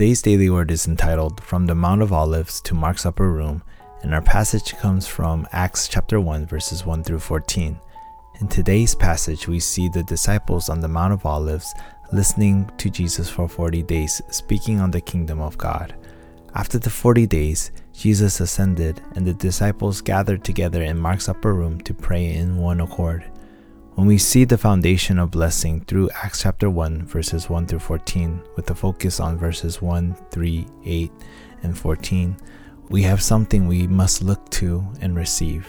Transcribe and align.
Today's 0.00 0.22
daily 0.22 0.48
word 0.48 0.70
is 0.70 0.86
entitled 0.86 1.42
From 1.42 1.66
the 1.66 1.74
Mount 1.74 2.00
of 2.00 2.10
Olives 2.10 2.62
to 2.62 2.74
Mark's 2.74 3.04
Upper 3.04 3.30
Room, 3.30 3.62
and 4.00 4.14
our 4.14 4.22
passage 4.22 4.74
comes 4.78 5.06
from 5.06 5.46
Acts 5.52 5.88
chapter 5.88 6.18
1, 6.18 6.46
verses 6.46 6.86
1 6.86 7.04
through 7.04 7.18
14. 7.18 7.78
In 8.40 8.48
today's 8.48 8.94
passage, 8.94 9.46
we 9.46 9.60
see 9.60 9.90
the 9.90 10.02
disciples 10.02 10.70
on 10.70 10.80
the 10.80 10.88
Mount 10.88 11.12
of 11.12 11.26
Olives 11.26 11.74
listening 12.14 12.70
to 12.78 12.88
Jesus 12.88 13.28
for 13.28 13.46
40 13.46 13.82
days, 13.82 14.22
speaking 14.30 14.80
on 14.80 14.90
the 14.90 15.02
kingdom 15.02 15.38
of 15.38 15.58
God. 15.58 15.94
After 16.54 16.78
the 16.78 16.88
40 16.88 17.26
days, 17.26 17.70
Jesus 17.92 18.40
ascended, 18.40 19.02
and 19.16 19.26
the 19.26 19.34
disciples 19.34 20.00
gathered 20.00 20.44
together 20.44 20.82
in 20.82 20.98
Mark's 20.98 21.28
upper 21.28 21.52
room 21.52 21.78
to 21.82 21.92
pray 21.92 22.32
in 22.32 22.56
one 22.56 22.80
accord. 22.80 23.30
When 24.00 24.08
we 24.08 24.16
see 24.16 24.44
the 24.44 24.56
foundation 24.56 25.18
of 25.18 25.30
blessing 25.30 25.84
through 25.84 26.08
Acts 26.22 26.40
chapter 26.40 26.70
1, 26.70 27.04
verses 27.04 27.50
1 27.50 27.66
through 27.66 27.80
14, 27.80 28.42
with 28.56 28.70
a 28.70 28.74
focus 28.74 29.20
on 29.20 29.36
verses 29.36 29.82
1, 29.82 30.16
3, 30.30 30.66
8, 30.86 31.12
and 31.62 31.78
14, 31.78 32.34
we 32.88 33.02
have 33.02 33.22
something 33.22 33.68
we 33.68 33.86
must 33.86 34.22
look 34.22 34.48
to 34.52 34.82
and 35.02 35.14
receive. 35.14 35.66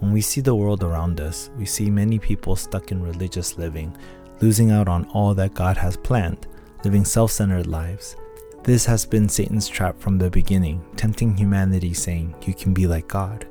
When 0.00 0.12
we 0.12 0.20
see 0.20 0.40
the 0.40 0.56
world 0.56 0.82
around 0.82 1.20
us, 1.20 1.50
we 1.56 1.66
see 1.66 1.88
many 1.88 2.18
people 2.18 2.56
stuck 2.56 2.90
in 2.90 3.00
religious 3.00 3.56
living, 3.56 3.96
losing 4.40 4.72
out 4.72 4.88
on 4.88 5.04
all 5.10 5.32
that 5.34 5.54
God 5.54 5.76
has 5.76 5.96
planned, 5.96 6.48
living 6.82 7.04
self 7.04 7.30
centered 7.30 7.68
lives. 7.68 8.16
This 8.64 8.84
has 8.86 9.06
been 9.06 9.28
Satan's 9.28 9.68
trap 9.68 10.00
from 10.00 10.18
the 10.18 10.30
beginning, 10.30 10.84
tempting 10.96 11.36
humanity, 11.36 11.94
saying, 11.94 12.34
You 12.44 12.54
can 12.54 12.74
be 12.74 12.88
like 12.88 13.06
God. 13.06 13.46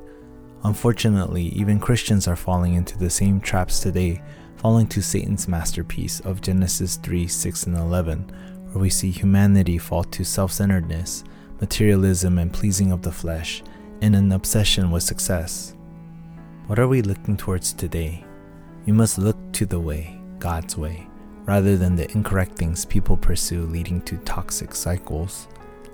Unfortunately, 0.62 1.44
even 1.44 1.80
Christians 1.80 2.28
are 2.28 2.36
falling 2.36 2.74
into 2.74 2.98
the 2.98 3.08
same 3.08 3.40
traps 3.40 3.80
today, 3.80 4.22
falling 4.56 4.86
to 4.88 5.02
Satan's 5.02 5.48
masterpiece 5.48 6.20
of 6.20 6.42
Genesis 6.42 6.96
3 6.96 7.26
6 7.26 7.64
and 7.64 7.76
11, 7.76 8.30
where 8.72 8.82
we 8.82 8.90
see 8.90 9.10
humanity 9.10 9.78
fall 9.78 10.04
to 10.04 10.24
self 10.24 10.52
centeredness, 10.52 11.24
materialism, 11.60 12.38
and 12.38 12.52
pleasing 12.52 12.92
of 12.92 13.00
the 13.00 13.12
flesh, 13.12 13.62
and 14.02 14.14
an 14.14 14.32
obsession 14.32 14.90
with 14.90 15.02
success. 15.02 15.74
What 16.66 16.78
are 16.78 16.88
we 16.88 17.00
looking 17.00 17.38
towards 17.38 17.72
today? 17.72 18.22
We 18.84 18.92
must 18.92 19.18
look 19.18 19.36
to 19.52 19.64
the 19.64 19.80
way, 19.80 20.20
God's 20.38 20.76
way, 20.76 21.08
rather 21.44 21.78
than 21.78 21.96
the 21.96 22.10
incorrect 22.12 22.56
things 22.58 22.84
people 22.84 23.16
pursue 23.16 23.62
leading 23.62 24.02
to 24.02 24.18
toxic 24.18 24.74
cycles 24.74 25.48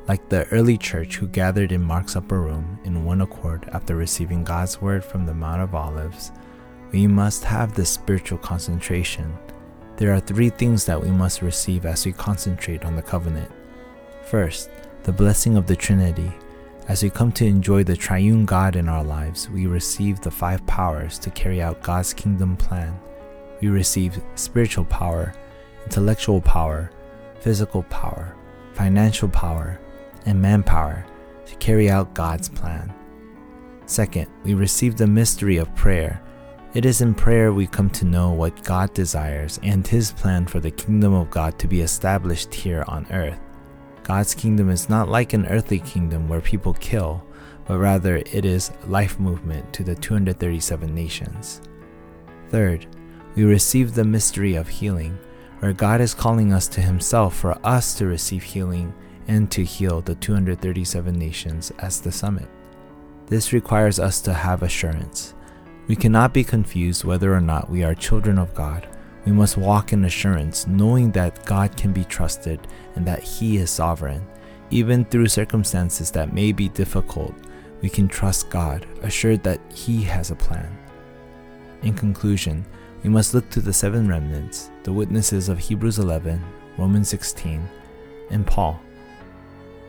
like 0.08 0.28
the 0.28 0.46
early 0.48 0.78
church 0.78 1.16
who 1.16 1.26
gathered 1.26 1.72
in 1.72 1.82
Mark's 1.82 2.14
upper 2.14 2.40
room 2.40 2.78
in 2.84 3.04
one 3.04 3.20
accord 3.20 3.68
after 3.72 3.96
receiving 3.96 4.44
God's 4.44 4.80
word 4.80 5.04
from 5.04 5.26
the 5.26 5.34
Mount 5.34 5.60
of 5.60 5.74
Olives, 5.74 6.30
we 6.92 7.06
must 7.06 7.42
have 7.44 7.74
this 7.74 7.90
spiritual 7.90 8.38
concentration. 8.38 9.36
There 9.96 10.12
are 10.14 10.20
three 10.20 10.50
things 10.50 10.84
that 10.84 11.00
we 11.00 11.10
must 11.10 11.42
receive 11.42 11.86
as 11.86 12.06
we 12.06 12.12
concentrate 12.12 12.84
on 12.84 12.94
the 12.94 13.02
covenant. 13.02 13.50
First, 14.24 14.70
the 15.02 15.12
blessing 15.12 15.56
of 15.56 15.66
the 15.66 15.76
Trinity. 15.76 16.30
As 16.88 17.02
we 17.02 17.10
come 17.10 17.32
to 17.32 17.44
enjoy 17.44 17.82
the 17.82 17.96
triune 17.96 18.44
God 18.44 18.76
in 18.76 18.88
our 18.88 19.02
lives, 19.02 19.50
we 19.50 19.66
receive 19.66 20.20
the 20.20 20.30
five 20.30 20.64
powers 20.66 21.18
to 21.20 21.30
carry 21.30 21.60
out 21.60 21.82
God's 21.82 22.14
kingdom 22.14 22.56
plan. 22.56 22.96
We 23.60 23.68
receive 23.68 24.22
spiritual 24.36 24.84
power, 24.84 25.32
intellectual 25.84 26.40
power, 26.40 26.90
physical 27.40 27.82
power, 27.84 28.36
financial 28.74 29.28
power, 29.28 29.80
and 30.26 30.40
manpower 30.40 31.06
to 31.46 31.54
carry 31.56 31.88
out 31.88 32.14
God's 32.14 32.48
plan. 32.48 32.92
Second, 33.86 34.26
we 34.42 34.54
receive 34.54 34.96
the 34.96 35.06
mystery 35.06 35.56
of 35.56 35.74
prayer. 35.74 36.20
It 36.74 36.84
is 36.84 37.00
in 37.00 37.14
prayer 37.14 37.52
we 37.52 37.66
come 37.66 37.88
to 37.90 38.04
know 38.04 38.32
what 38.32 38.64
God 38.64 38.92
desires 38.92 39.58
and 39.62 39.86
His 39.86 40.12
plan 40.12 40.46
for 40.46 40.60
the 40.60 40.70
kingdom 40.70 41.14
of 41.14 41.30
God 41.30 41.58
to 41.60 41.68
be 41.68 41.80
established 41.80 42.52
here 42.52 42.84
on 42.88 43.06
earth. 43.10 43.38
God's 44.02 44.34
kingdom 44.34 44.70
is 44.70 44.88
not 44.88 45.08
like 45.08 45.32
an 45.32 45.46
earthly 45.46 45.78
kingdom 45.78 46.28
where 46.28 46.40
people 46.40 46.74
kill, 46.74 47.24
but 47.66 47.78
rather 47.78 48.16
it 48.16 48.44
is 48.44 48.72
life 48.86 49.18
movement 49.18 49.72
to 49.72 49.84
the 49.84 49.94
237 49.94 50.94
nations. 50.94 51.60
Third, 52.50 52.86
we 53.34 53.44
receive 53.44 53.94
the 53.94 54.04
mystery 54.04 54.54
of 54.54 54.68
healing, 54.68 55.18
where 55.60 55.72
God 55.72 56.00
is 56.00 56.14
calling 56.14 56.52
us 56.52 56.68
to 56.68 56.80
Himself 56.80 57.36
for 57.36 57.58
us 57.66 57.94
to 57.98 58.06
receive 58.06 58.42
healing 58.42 58.94
and 59.28 59.50
to 59.50 59.64
heal 59.64 60.00
the 60.00 60.14
237 60.14 61.14
nations 61.14 61.72
as 61.78 62.00
the 62.00 62.12
summit. 62.12 62.48
This 63.26 63.52
requires 63.52 63.98
us 63.98 64.20
to 64.22 64.32
have 64.32 64.62
assurance. 64.62 65.34
We 65.88 65.96
cannot 65.96 66.32
be 66.32 66.44
confused 66.44 67.04
whether 67.04 67.32
or 67.34 67.40
not 67.40 67.70
we 67.70 67.82
are 67.84 67.94
children 67.94 68.38
of 68.38 68.54
God. 68.54 68.88
We 69.24 69.32
must 69.32 69.56
walk 69.56 69.92
in 69.92 70.04
assurance, 70.04 70.66
knowing 70.66 71.10
that 71.12 71.44
God 71.44 71.76
can 71.76 71.92
be 71.92 72.04
trusted 72.04 72.66
and 72.94 73.04
that 73.06 73.22
He 73.22 73.56
is 73.56 73.70
sovereign. 73.70 74.24
Even 74.70 75.04
through 75.04 75.28
circumstances 75.28 76.10
that 76.12 76.32
may 76.32 76.52
be 76.52 76.68
difficult, 76.68 77.34
we 77.82 77.88
can 77.88 78.08
trust 78.08 78.50
God, 78.50 78.86
assured 79.02 79.42
that 79.42 79.60
He 79.72 80.02
has 80.02 80.30
a 80.30 80.36
plan. 80.36 80.76
In 81.82 81.94
conclusion, 81.94 82.64
we 83.02 83.10
must 83.10 83.34
look 83.34 83.48
to 83.50 83.60
the 83.60 83.72
seven 83.72 84.08
remnants, 84.08 84.70
the 84.82 84.92
witnesses 84.92 85.48
of 85.48 85.58
Hebrews 85.58 85.98
11, 85.98 86.44
Romans 86.78 87.08
16, 87.08 87.68
and 88.30 88.46
Paul. 88.46 88.80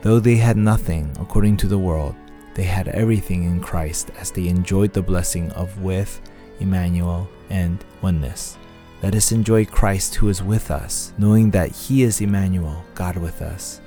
Though 0.02 0.20
they 0.20 0.36
had 0.36 0.58
nothing 0.58 1.12
according 1.20 1.58
to 1.58 1.68
the 1.68 1.78
world, 1.78 2.16
they 2.54 2.64
had 2.64 2.88
everything 2.90 3.44
in 3.44 3.60
Christ 3.60 4.12
as 4.20 4.32
they 4.32 4.48
enjoyed 4.48 4.94
the 4.94 5.02
blessing 5.02 5.52
of 5.52 5.82
with 5.82 6.22
Emmanuel 6.60 7.28
and 7.50 7.84
oneness. 8.02 8.58
Let 9.04 9.16
us 9.16 9.32
enjoy 9.32 9.66
Christ 9.66 10.16
who 10.16 10.30
is 10.30 10.42
with 10.42 10.72
us, 10.72 11.14
knowing 11.18 11.52
that 11.52 11.72
He 11.72 12.04
is 12.04 12.22
Emmanuel, 12.22 12.84
God 12.96 13.18
with 13.18 13.42
us, 13.42 13.80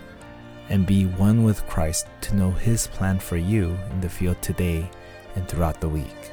and 0.69 0.87
be 0.87 1.07
one 1.07 1.43
with 1.43 1.67
Christ 1.67 2.07
to 2.23 2.37
know 2.37 2.51
His 2.53 2.87
plan 2.87 3.19
for 3.19 3.37
you 3.37 3.77
in 3.91 4.01
the 4.01 4.09
field 4.09 4.41
today 4.41 4.89
and 5.35 5.49
throughout 5.49 5.81
the 5.81 5.89
week. 5.89 6.33